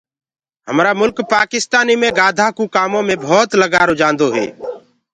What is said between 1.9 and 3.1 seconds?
مي گآڌآ ڪو ڪآمو